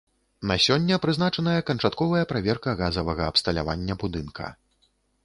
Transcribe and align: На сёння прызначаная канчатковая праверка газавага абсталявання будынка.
На 0.51 0.55
сёння 0.67 0.95
прызначаная 1.03 1.59
канчатковая 1.67 2.23
праверка 2.31 2.73
газавага 2.81 3.29
абсталявання 3.33 3.93
будынка. 4.05 4.49